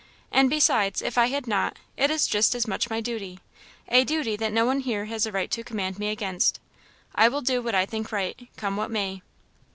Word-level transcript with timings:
And 0.31 0.49
besides, 0.49 1.03
if 1.03 1.15
I 1.15 1.27
had 1.27 1.45
not, 1.45 1.77
it 1.95 2.09
is 2.09 2.25
just 2.25 2.55
as 2.55 2.65
much 2.67 2.89
my 2.89 3.01
duty, 3.01 3.39
a 3.87 4.03
duty 4.03 4.35
that 4.35 4.51
no 4.51 4.65
one 4.65 4.79
here 4.79 5.05
has 5.05 5.27
a 5.27 5.31
right 5.31 5.51
to 5.51 5.63
command 5.63 5.99
me 5.99 6.09
against. 6.09 6.59
I 7.13 7.27
will 7.27 7.41
do 7.41 7.61
what 7.61 7.75
I 7.75 7.85
think 7.85 8.11
right, 8.11 8.47
come 8.57 8.77
what 8.77 8.89
may." 8.89 9.21